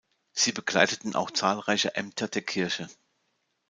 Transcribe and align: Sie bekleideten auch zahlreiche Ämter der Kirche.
Sie 0.31 0.51
bekleideten 0.51 1.13
auch 1.13 1.29
zahlreiche 1.29 1.93
Ämter 1.93 2.27
der 2.27 2.41
Kirche. 2.41 2.89